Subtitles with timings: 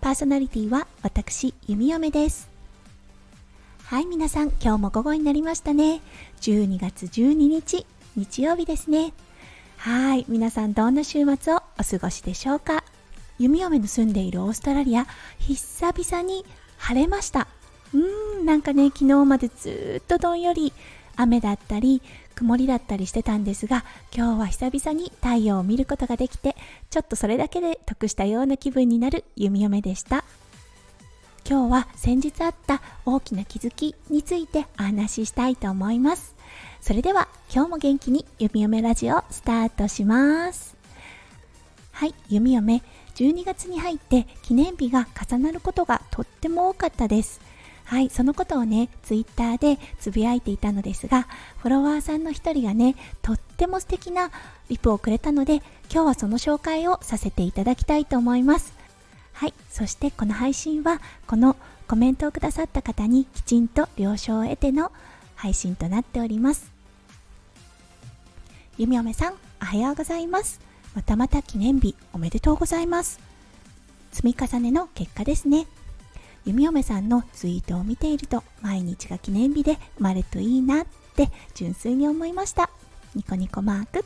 [0.00, 2.48] パーソナリティは私弓嫁です。
[3.84, 6.00] はい皆さん今日も午後になりましたね。
[6.40, 7.86] 12月12日
[8.16, 9.12] 日曜日ですね。
[9.76, 12.82] はい皆さんどんな週末をお過ごしでしょうか。
[13.38, 15.06] 弓嫁の住んでいるオーストラリア
[15.38, 16.46] 久々に
[16.78, 17.46] 晴れました。
[17.92, 20.72] うーんなんかね昨日までずっとどんより
[21.20, 22.02] 雨だったり
[22.34, 23.84] 曇りだったりしてたんですが
[24.14, 26.56] 今日は久々に太陽を見ることができて
[26.88, 30.24] ちょっとそれだけで得したような気分になる弓嫁でした。
[31.48, 36.36] 今日は先日あった大きな気づきについてお話ししたいと思います。
[36.80, 40.76] それでは今日も元気に弓嫁ラジオスタートします。
[41.92, 42.82] はい弓嫁。
[43.16, 47.40] 12月に入って記念日が重なることがとっても多かったです。
[47.90, 51.26] はい、そのことをね、ツイッターでつぶやいていたのですが、
[51.58, 54.30] フォロワーさんの一人がね、とっても素敵な
[54.68, 55.56] リプをくれたので、
[55.92, 58.72] 今日はその紹介をさせていただきたいと思います。
[59.32, 61.56] はい、そしてこの配信は、この
[61.88, 64.92] コメントをくださった方にきちんと了承を得ての
[65.34, 66.70] 配信となっております。
[68.78, 70.60] ゆみおめさん、おはようございます。
[70.94, 73.18] またまた記念日おめでとうございます。
[74.12, 75.66] 積み重ねの結果ですね。
[76.44, 82.70] 弓嫁さんのツイートを見ていると毎日が記念日で生まれるといいなって純粋に思いました。
[83.14, 84.04] ニコニコマーク。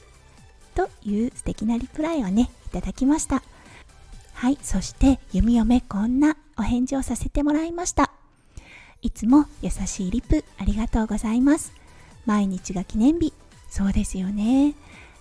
[0.74, 3.42] という素敵なリプライをねいただきました。
[4.32, 8.10] はいそして弓嫁こんなお返事をさせてもらいました。
[9.02, 11.72] いつも優しいリプありがとうございます。
[12.26, 13.32] 毎日が記念日。
[13.69, 14.75] そうですよね。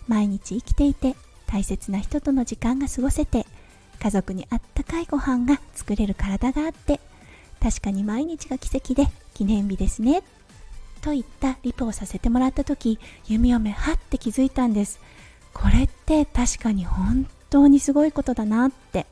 [0.08, 1.16] 毎日生きていて
[1.46, 3.46] 大切な人との時間が過ごせて
[4.04, 7.00] 家族にあったかいご飯が作れる体があって
[7.62, 10.22] 確かに毎日が奇跡で記念日ですね。
[11.02, 15.00] といったリプをさせてもらった時弓嫁はって気づいたんです。
[15.54, 19.06] これって確かに本当にすごいことだなって。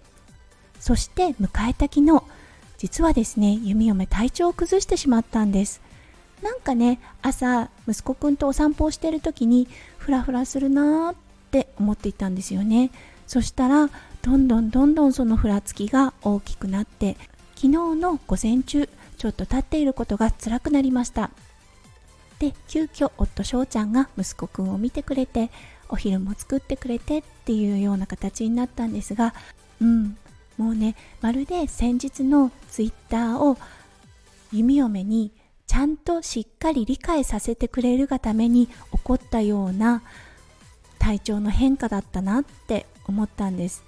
[0.82, 2.22] そして迎えた昨日
[2.78, 5.82] 実はですね弓嫁体調を崩してしまったんです。
[6.42, 11.16] なんかね朝息子くんとお散歩をしてる時にフラフラするなーっ
[11.52, 12.92] て思っていたんですよね。
[13.28, 13.90] そしたら
[14.22, 17.18] どんどんどんどんそのふらつきが大きくなって
[17.56, 18.88] 昨日の午前中
[19.18, 21.32] ちょっと立っていることが辛くなりました。
[22.40, 25.52] で急遽夫翔ちゃんが息子くんを見てくれて
[25.90, 29.36] お昼も作ってくれてっていうような形になったんですが
[29.80, 30.18] うん
[30.58, 33.58] もうねまるで先日のツイッターを
[34.52, 35.32] 弓嫁に
[35.68, 40.02] ちゃんとしっかり理解させてくれるがために起こったような
[40.98, 43.84] 体調の変化だったなって思ったんです。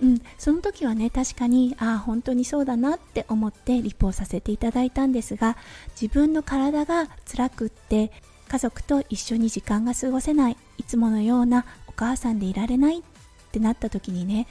[0.00, 5.56] うん、その時はね確かにああ本当にそうだなって思ってリポをさせていただいたんですが
[6.00, 8.12] 自分の体が辛くって
[8.48, 13.02] 家族と一緒に時間が過ごせないいつものようなお母さんでいられないっ
[13.50, 14.46] てなった時にね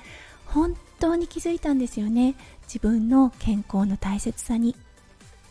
[0.45, 2.35] 本当に気づいたんですよね。
[2.63, 4.75] 自分の健康の大切さに。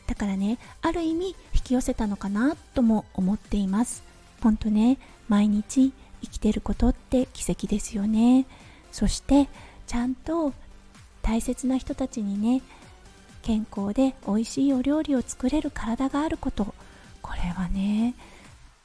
[0.06, 4.02] だからねある意味引き寄せたのかなとも思っています。
[4.40, 4.98] 本当ね
[5.28, 5.92] 毎日
[6.22, 8.46] 生きてることって奇跡ですよね。
[8.92, 9.48] そして
[9.86, 10.52] ちゃんと
[11.22, 12.62] 大切な人たちにね
[13.42, 16.74] 健康で美味しいお料理を作れる体があること。
[17.22, 18.14] これはね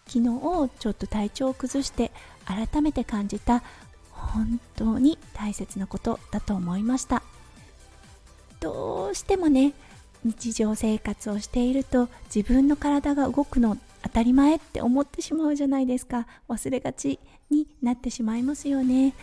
[0.08, 2.12] 昨日ちょっと体調を崩して
[2.46, 3.64] 改めて感じた
[4.12, 7.24] 本当に大切なことだと思いました。
[8.60, 9.74] どうしてもね
[10.24, 16.28] 日常生活をしていると自分の体が動くの当たり前って思ってしまうじゃないですか。
[16.48, 17.20] 忘れがち
[17.50, 19.14] になってしまいますよね。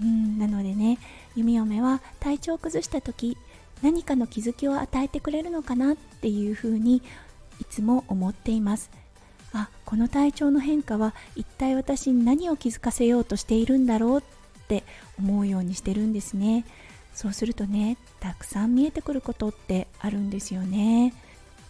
[0.00, 0.98] うんなのでね
[1.34, 3.36] 弓嫁は体調を崩した時
[3.82, 7.02] 何かの気づきを与えてくれるのかなっていうふうに
[7.60, 8.90] いつも思っています。
[9.52, 14.22] あこの体調の変化は一体私に何を気づかせようとしているんだろうっ
[14.68, 14.84] て
[15.18, 16.64] 思うようにしてるんですね。
[17.14, 21.14] そうするとねたくさん見えてくることってあるんですよね。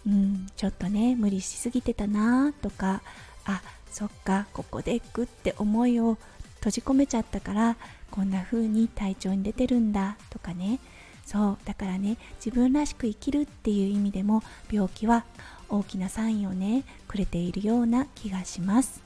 [0.07, 3.03] うんちょっとね無理しすぎてたなとか
[3.45, 6.19] あそっかここでグッて思いを
[6.67, 7.77] 閉じ込めちゃったから
[8.11, 10.81] こんな風に体調に出てるんだとかね。
[11.25, 15.25] そうだからね自分らしく生きるっていう意味でも病気は
[15.69, 19.03] 大きなサインをねくれているような気がします。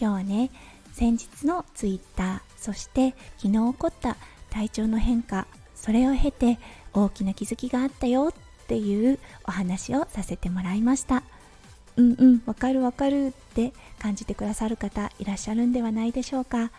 [0.00, 0.50] 今日はね
[0.92, 4.16] 先日のツイッターそして昨日起こった
[4.50, 6.58] 体調の変化それを経て
[6.92, 11.22] 大きな気づきがあったよっっていうお話をさせてもらいました。
[11.96, 16.70] うんうんわかるわかるって感じてくださる方いらっしゃるんではないでしょうか。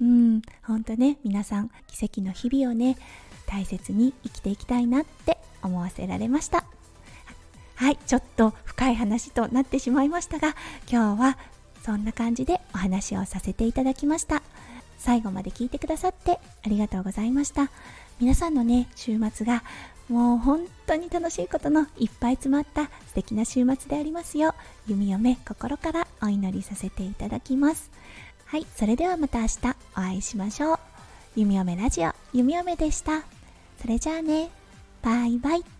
[0.00, 2.96] うんほんとね皆さん奇跡の日々をね
[3.46, 6.64] 大切に生きていきたいなって思わせられました。
[7.74, 10.54] はいちょっと深い話となってしまいましたが
[10.90, 11.38] 今日は
[11.82, 14.42] そんな感じでお話をさせていただきました。
[14.98, 17.70] 最後まで聞いてくださってありがとうございました。
[18.20, 19.62] 皆さんのね週末が
[20.10, 24.50] もう本当に楽しいことのいっぱい詰まった素敵な週末でありますよ
[24.88, 24.90] う。
[24.90, 27.90] 弓嫁心からお祈りさせていただきます。
[28.44, 30.78] はいそれではまた明日お会いしましょう。
[31.36, 33.22] 弓嫁ラジオ弓嫁でした。
[33.80, 34.50] それじゃあね。
[35.00, 35.79] バイバイ。